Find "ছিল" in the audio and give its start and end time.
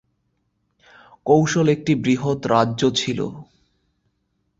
2.95-3.19